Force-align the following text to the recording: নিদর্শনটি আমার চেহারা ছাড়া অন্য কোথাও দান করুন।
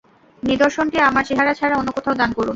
নিদর্শনটি 0.43 0.97
আমার 0.99 1.23
চেহারা 1.25 1.53
ছাড়া 1.53 1.75
অন্য 1.77 1.89
কোথাও 1.91 2.15
দান 2.15 2.31
করুন। 2.33 2.49